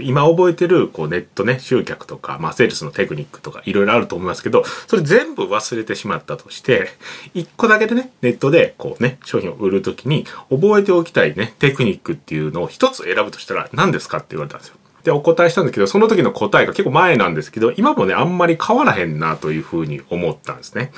[0.00, 6.88] 今覚えてるこうネットね集客とか、まあ、セールスのテクニックとかいろいろあると思いますけどそれ全部忘れてしまったとして
[7.34, 14.76] 一個だけでねネットでこうね商品を売るときに覚えておきたいねテクニックっていうのを一つ選ぶとしたら何ですかって言われたんですよ。
[15.02, 20.92] で、お答えしたんですけど、その時の答えが結構前なんですけど、今もね、あんまり変わらへんなというふうに思ったんですね。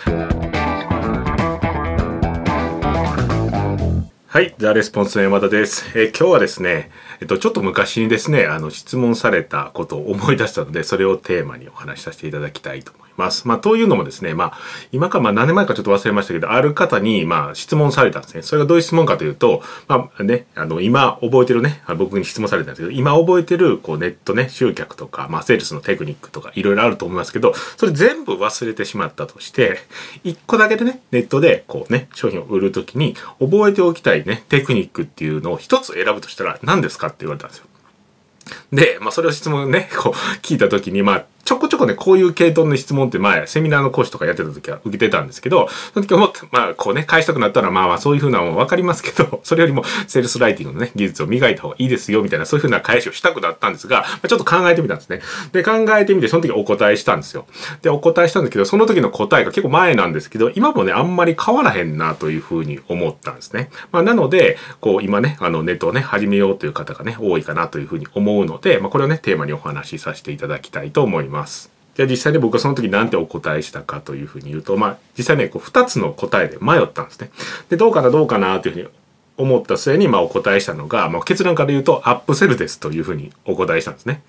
[4.36, 4.54] はい。
[4.58, 5.86] ザ・レスポンスの山田です。
[5.98, 6.90] えー、今日はですね、
[7.20, 13.48] えっと、ちょっと昔にですね、あの、質問されたことを思い出したので、それをテーマにお話しさせていただきたいと思います。
[13.48, 14.52] まあ、というのもですね、まあ、
[14.92, 18.42] 今か、まあ、何年前かちょっと忘れましたけど、ある方に、まあ、質問されたんですね。
[18.42, 29.78] それがどういう質問かというと、まあ、ね、あの、今覚えてるね、僕に質問されたんですけど、今覚えてる、こう、ネットね、集客とか、まあ、セールスのテクニックとか、いろいろあると思いますけど、それ全部忘れてしまったとして、
[30.24, 37.66] 一個だけでね、ネットで、こうね、商品を売るときに、覚えておきたいね、テクニックっていうのを一つ選ぶとしたら何ですかって言われたんですよ。
[38.72, 55.20] で、まあそれを質問ね、こう聞いたときに、まあちょこちょこね、こういう系統の質問って前、セミナーの講師とかやってた時は受けてたんですけど、その時思って、まあ、こうね、返したくなったら、まあまあ、そういうふうなのもわかりますけど、 それよりも、セールスライティングのね、技術を磨いた方がいいですよ、みたいな、そういうふうな返しをしたくなったんですが、まあ、ちょっと考えてみたんですね。
[55.52, 57.46] で、考えてみて、その時お答えしたんですよ。
[57.80, 63.70] で、お答えしたんですけど、その時の答えが結構前なんですけど、今もね、あんまり変わらへんな、というふうに思ったんですね。
[63.92, 71.35] まあ、なので、こう、今ね、あの、ネットをね、始めようという方がね、多いかな、というふうに思うので、まあ、これをね、テーマにお話しさせていただきたいと思います。
[71.36, 77.30] ますじゃあ実際に僕はその時何てお答えしたかというふうに言うと、まあ実際ね、こう2つの答えで迷ったんですね。
[77.70, 78.88] で、どうかなどうかなというふうに
[79.38, 84.22] 思った末にまあお答えしたのが、まあ、結論から言うとアップセルですというふうにお答えしたんですね。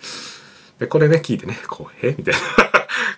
[0.80, 2.16] で、これね、聞いてね、こう、え？
[2.18, 2.40] みたいな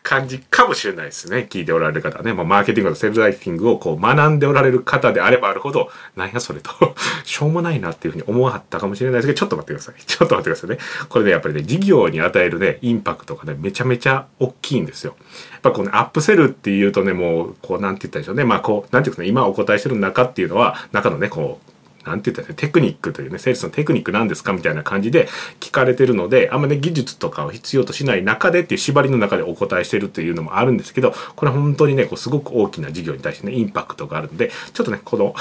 [0.03, 1.47] 感じかもしれないですね。
[1.49, 2.33] 聞いておられる方ね。
[2.33, 6.71] まあ、マーケティングとセルスライティングをこう学んでおられる方であればあるほど、なんやそれと
[7.23, 10.01] しょうもないなっていうふうに思わはったかもしれないですけど、ちょっと待ってください。
[10.03, 10.77] ちょっと待ってくださいね。
[11.07, 15.15] これね、やっぱりね、事業に与えるね、インパクトがね、めちゃめちゃ大きいんですよ。
[15.51, 18.43] やっぱこの、ね、アップセルっていうとね、もう、こう、なんて言ったでしょうね。
[18.43, 21.78] まあ、こう、なんていうかね、今お答えしてる中っていうのは、中のね、こう、
[22.09, 24.51] なんて言ったら、テクニックというね、セールスのテクニックなんですか？
[24.53, 35.35] みたいな感じで聞かれてるので、あんまね、技術とかを必要としない中でっていう縛りの中でお答えしてるっていうのもあるんですけど、これ本当にね、こうすごく大きな事業に対してね、インパクトがあるので、ちょっとね、この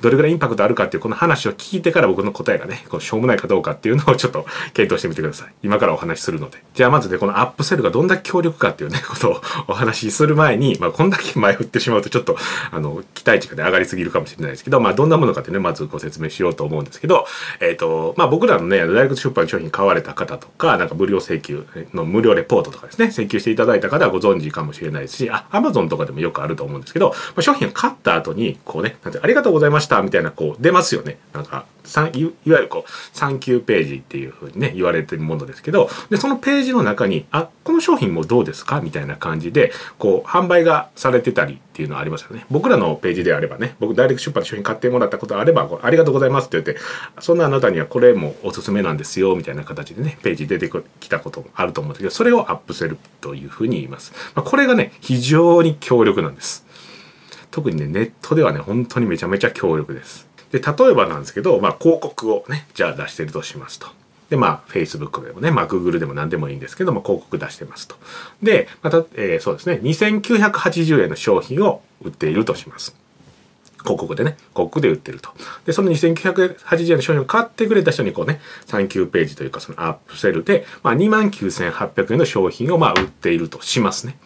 [0.00, 5.54] どれぐらいインパクトあるかっていうこの話を聞いてから僕の答えがね、こうしょうもないかどうかっていうのをちょっと検討してみてください。
[5.62, 6.62] 今からお話しするので。
[6.74, 12.36] じゃあまずね、このアップセルがどんだけ強力かっていうね、ことをお話しする前に、まあこんだけ前振ってしまうとちょっと、
[12.70, 17.26] あの、期待値がね、上がりすぎるかもしれないですけど、まあどんなものかってね、まずご説明しようと思うんですけど、
[17.60, 31.18] えっ、ー、と、まあ僕らのね、大学出版商品買われた方とか、なんか無料請求の無料レポートとかですね、請求していただいた方はご存知かもしれないですし、あ、アマゾンとかでもよくあると思うんですけど、まあ、商品を買った後に、こうね、なんてありがとうございましたみたいな、こう出ますよね。
[31.32, 42.46] なんか、いわゆるこう、サンキューページっていうふうにね、言われてるものですけど、で、そのページの中に、あ、この商品もどうですかみたいな感じで、こう、販売がされてたりっていうのはありますよね。
[42.50, 46.78] 僕らのページであればね、僕、ダイレクト出版の商品買ってもらったことあれば、ありがとうございますって言って、
[47.20, 50.70] そんなあなたにはこれもおすすめなんですよ、みたいな形でね、ページ出て
[51.00, 54.14] きたこともあると思うんですけど、それをアップセルというふうに言います。
[54.34, 56.64] まあ、これがね、非常に強力なんです。
[57.50, 60.26] 特にね、ネットではね、本当にめちゃめちゃ強力です。
[60.52, 63.88] で、例えばなんですけど、まあ、広告をね、じゃあ出してるとしますと。
[64.30, 67.96] で、まあ、Facebook でもね、まあ、Google でも何でもいいんですけども、広告出してますと。
[68.42, 72.96] で、また、えー、そうですね、2980円の商品を売っているとします。
[73.86, 75.30] 広告でね、広告で売ってると。
[75.64, 84.18] で、その2980円の商品を買ってくれた人にこうね、3級ページというかそのアップセルで、まあ、29,800円の商品をまあ売っているとしますね。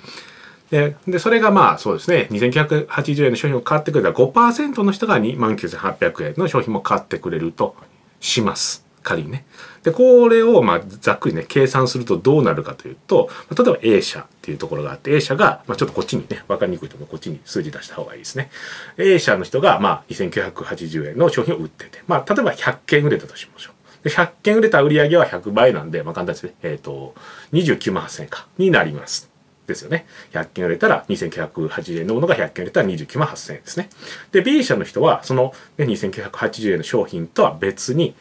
[0.71, 7.77] で、で、それがまあそうですね、2980円の商品を買ってくれた5%の人が29,800円の商品も買ってくれると
[8.21, 8.90] します。
[9.11, 9.45] 仮にね。
[9.83, 18.51] で、これをまあざっくりね、計算するとどうなるかというと、例えば A 社っていうところがあって、A 社が、まあちょっとこっちにね、わかりにくいと思うこっちに数字出した方がいいですね。
[18.99, 24.09] A 社の人がまあ2980円の商品を売ってて、まあ例えば100件売れたとしましょう。
[24.09, 26.55] で、100件売れた売り上げは100倍なんで、まあ簡単ですね。
[26.63, 27.15] えっ、ー、と、
[27.53, 29.31] 29万8000円か、になります。
[29.71, 30.07] ですよね。
[30.33, 33.89] 100件売れたら2980円のものが100件売れたら29万8000円ですね。
[34.33, 38.15] で、B 社の人はその、ね、2980円の商品とは別に、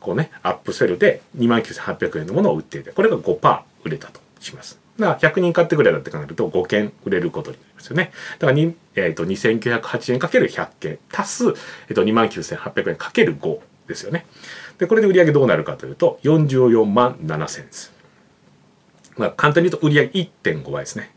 [0.00, 4.78] こうね、アップセルで29,800円のものを売っていて、これが5%売れたとします。
[4.98, 8.10] だから100人買ってくれたって考えると5件売れることになりますよね。
[8.38, 11.44] だから、えーと、2908円かける100件足す、
[11.88, 14.26] えーと、29,800円かける5ですよね。
[14.78, 17.92] で、これで売り上げどうなるかというと44万7000円です。
[19.16, 21.14] まあ、簡単に言うと売り上げ1.5倍ですね。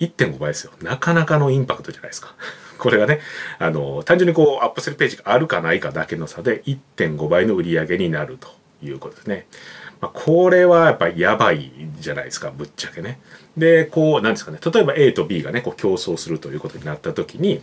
[0.00, 0.72] 1.5倍ですよ。
[0.82, 2.34] なかなかのインパクトじゃないですか。
[2.80, 3.20] これがね、
[3.58, 8.48] あの、単純にこう、アップするページがあるかないかだけの差で1.5倍の売り上げになると
[8.82, 9.46] いうことですね。
[10.00, 13.18] まあ、これはやっぱやばいじゃないですかぶっちゃけね。
[13.56, 17.60] でこうなんですかね例えば A と B がねこう競争するということになった時に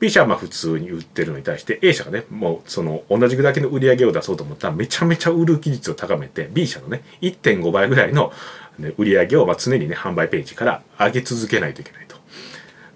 [0.00, 8.32] B 社はまあ普通に売ってるのに対して A 社がねもうその同じだけの売り上げを出そうと思ったらめちゃめちゃ売る技術を高めて B 社のね1.5倍ぐらいの、
[8.78, 12.16] ね、売り上げをまあ常にね販売ページから上げ続けないといけないと。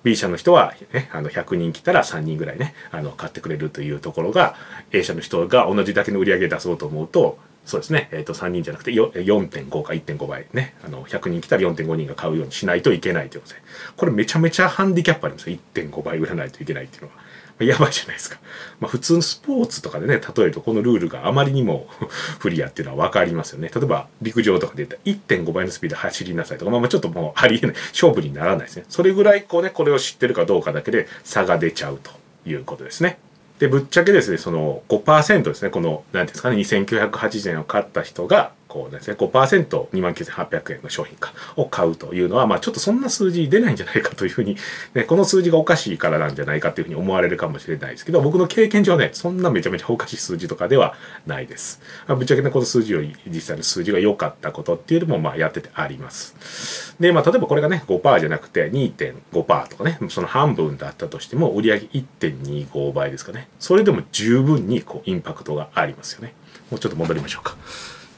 [0.03, 4.55] B 社の人は、ね、あの100人来たら3人ぐらいねあの買ってくれるというところが
[4.93, 13.61] A 社の人が同じだけの売り上げ出そうと思うとそうですね、えー、と3人じゃなくて4.5か1.5倍ねあの100人来たら4.5人が買うようにしないといけないということで
[13.97, 17.30] これめちゃめちゃハンディキャップありますよ1.5倍売らないといけないっていうのは。
[17.67, 18.39] やばいじゃないですか。
[18.81, 21.89] まあ、普通のスポーツとかでね、例えるとこのルールがあまりにも
[22.39, 23.71] 不利やっていうのは分かりますよね。
[23.75, 28.85] 例えば陸上とかで言ったら1.5倍のスピード走りなさいとか、まあ、ちょっともうありえない、勝負にならないですね。
[28.89, 32.11] それぐらいこうね、これを知ってるかどうかだけで差が出ちゃうと
[32.49, 33.19] いうことですね。
[33.59, 44.57] で、ぶっちゃけですね、その5%ですね、この、なんていうんですかね、2980円を買った人が、こうですね、5%、29,800円の商品か、を買うというのは、まあちょっとそんな数字出ないんじゃないかというふうに、
[44.95, 50.95] ね、この数字がおかしいからなんじゃないかというふうに思われるかもしれないですけど、僕の経験上ね、そんなめちゃめちゃおかしい数字とかでは
[51.27, 51.81] ないです。
[52.07, 56.95] まあ、ぶっちゃけね、この数字より実際の数字が良かったことっていうのも、まあやっててあります。
[57.01, 63.49] で、まあ例えばこれがね、5%じゃなくて2.5%とかね、その半分だったとしても、売上1.25倍ですかね。
[63.59, 66.35] それでも十分にこうインパクトがありますよね。
[66.71, 67.57] もうちょっと戻りましょうか。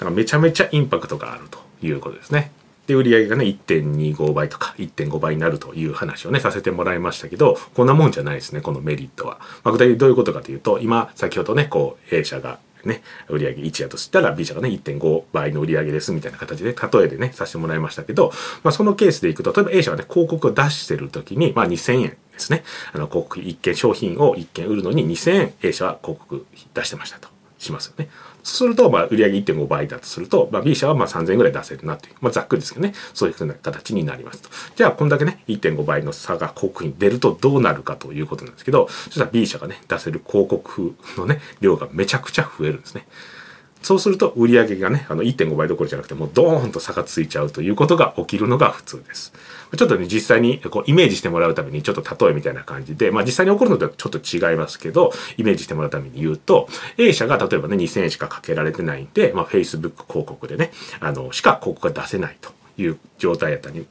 [0.03, 2.51] だからめちゃめちゃインパクトがあるということですね。
[2.89, 9.39] で、売上がね、1.25倍とか1.5倍になるという話をね、させてもらいましたけど、こんなもんじゃないですね、このメリットは。
[9.63, 18.33] まあ、具体的にどういうことかというと、今、先ほどね、こう、A 社がね、売上1やとしたら B 社がね、1.5倍の売上ですみたいな形で、例えでね、させてもらいましたけど、
[18.65, 22.65] まあ、そのケースでいくと、例えば A 社がね、広告を出してる時に、まあ、2000円ですね。
[22.93, 26.45] あの、広告1件、商品を1件売るのに2000円 A 社は広告
[26.75, 27.29] 出してましたと
[27.59, 28.09] しますよね。
[28.43, 34.50] すると、まあ、売上1.5倍だとすると、まあ、B 社はまあ3000円ぐらい出せるなという、まあ、ざっくりですけどね、そういうふうな形になりますと。
[34.77, 43.06] じゃあ、こんだけね、1.5倍の差が広告に出るとどうなるかということなんですけど、そしたら B 社がね、出せる広告のね、量がめちゃくちゃ増えるんですね。
[43.82, 49.32] そうすると売上がね、あの1.5倍どころじゃなくてもうドーンと差がついちゃうということが起きるのが普通です。
[49.76, 56.69] ちょっとね、実際にこうイメージしてもらうためにちょっと例えみたいな感じで、まあ実際に起こるのとはちょっと違いますけど、イメージしてもらうために言うと、
[56.99, 60.70] A 社が例えばね、2000円しかかけられてないんで、まあ Facebook 広告でね、
[61.00, 63.87] あの、しか広告が出せないという状態やったり、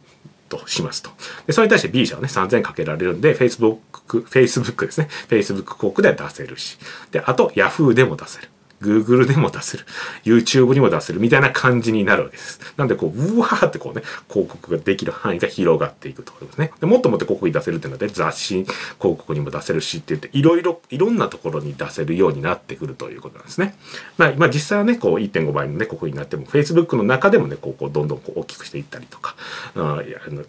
[0.51, 1.09] としますと。
[1.47, 3.79] で、それに対して B 社はね、3000円かけられるんで、Facebook、
[4.25, 5.07] Facebook ですね。
[5.29, 6.77] Facebook 広告では出せるし。
[7.11, 8.49] で、あと Yahoo でも出せる。
[8.81, 9.86] Google でも出せる。
[10.24, 11.19] YouTube にも出せる。
[11.19, 12.60] みたいな感じになるわけです。
[12.78, 16.72] なんで、こう、うわーってこうね、広告ができる範囲が広がっていくところですね。
[16.80, 23.75] でもっともっと広告に出せるっていうので、雑誌広告にも出せるしって言って、いろいろ、いろんなところに出せるようになってくるということなんですね。
[24.18, 29.36] まあ、まあ、実際はね、こう、1.5倍のね、広告になっても、Facebook の中でもね、こう、こうどんどんこう大きくしていったりとか、
[29.75, 30.01] あ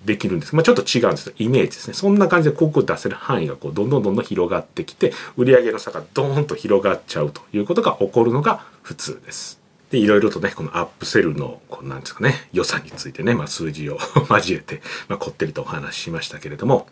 [0.05, 0.55] できるんです。
[0.55, 1.94] まあ、ちょっと違うんですイメージですね。
[1.94, 9.60] そんな感じで広告を出せる範囲がこう、どんどんどんどん広がってきて、売上の差がドーンと広がっちゃうということが起こるるのが普通です。
[9.90, 13.98] で、いろいろとね、このアップセルの、こうなんですかね、良さについてね、まあ数字を
[14.30, 16.88] 交えて、まあこってるとお話ししましたけれども、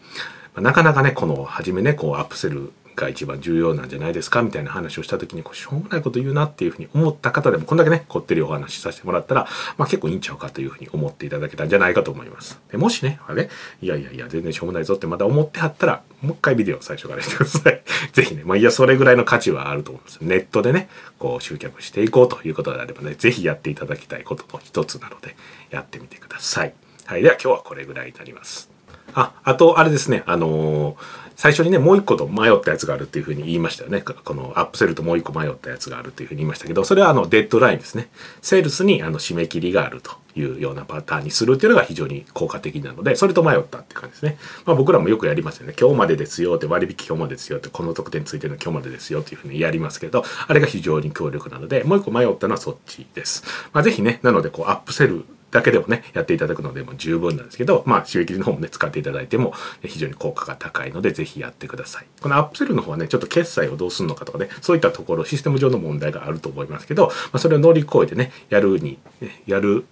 [0.54, 9.46] まあ、なかなかね、この、初めね、こうアップセルが一番重要なんじゃないですかみたいな話をした時にこうしょうもないこと言うなっていうふうに思った方でもこんだけねこってりお話しさせてもらったら、
[9.78, 12.60] まあ、結構いいんちゃうかというふうに思っていただけたんじゃないかと思います。
[12.70, 13.48] でもしねあれ
[13.82, 17.82] いやいやいや全然しょうもないぞってまだ思ってはったらもう一回ビデオ最初からしてください。
[18.12, 20.88] ぜひねまあいやそれぐらいの価値はあると思いますネットでね
[21.18, 25.36] こう集客していこうということであればねぜひやっていただきたいことの一つなので
[25.70, 26.74] やってみてください。
[27.06, 28.69] はいでは今日はこれぐらいになります。
[29.14, 30.96] あ、あと、あれですね、あのー、
[31.40, 34.02] 最初にね、もう一個と迷ったやつがあるっていうふうに言いましたよね。
[34.02, 38.10] このアップセルともう一個迷ったやつがあるっていうふうに言いましたけど、それはあの、デッドラインですね。
[38.42, 44.36] セールスにあの、締め切りがあるというようなパターンにするっていうのが非常に効果的なので、それと迷ったって感じですね。
[44.66, 45.74] まあ僕らもよくやりますよね。
[45.80, 53.44] 今日までですよって割引今日までですよって、この特典ついてるの今日までですよっていうふうにやりますけど、あれが非常に強力なので、もう一個迷ったのはそっちです。
[53.72, 59.52] まあぜひね、なのでこう、アップセルだけでもね、やっていただくのでも十分なんですけど、まあ、収益の方もね、使っていただいても
[59.82, 62.06] 非常に効果が高いので、ぜひやってください。
[62.20, 68.98] このアップセルの方はね、ちょっと決済をどうするのかとかね、そういったところ、システム上の問題があると思いますけど、まあ、それを乗り越えてね、やるに、
[69.46, 69.84] やる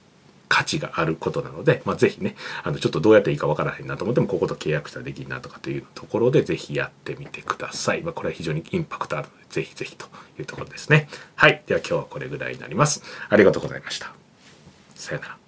[0.48, 8.02] 価値があることなので、まあ、ぜひね、あの、ちょっとどうやっていいかわからへんなと思っても、ここと契約したらできるなとかというところで、ぜひやってみてください。
[8.02, 10.06] まあ、これは非常にインパクトあるので、ぜひぜひと
[10.38, 11.08] いうところですね。
[11.34, 11.62] はい。
[11.66, 13.02] では今日はこれぐらいになります。
[13.28, 14.12] ありがとうございました。
[14.94, 15.47] さよなら。